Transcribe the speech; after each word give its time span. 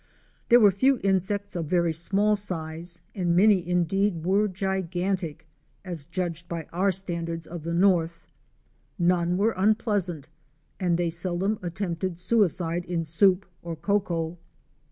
There 0.49 0.59
were 0.59 0.71
few 0.71 0.99
insects 1.03 1.55
of 1.55 1.67
very 1.67 1.93
small 1.93 2.35
size 2.35 3.01
and 3.13 3.35
many 3.35 3.67
indeed 3.69 4.25
were 4.25 4.47
gigantic, 4.47 5.47
as 5.85 6.07
judged 6.07 6.49
by 6.49 6.63
our 6.73 6.89
standards 6.89 7.45
of 7.45 7.61
the 7.61 7.73
north. 7.75 8.27
None 8.97 9.37
were 9.37 9.53
unpleasant 9.55 10.27
and 10.79 10.97
they 10.97 11.11
seldom 11.11 11.59
attempted 11.61 12.17
suicide 12.17 12.83
in 12.85 13.05
soup 13.05 13.45
or 13.61 13.75
cocoa. 13.75 14.39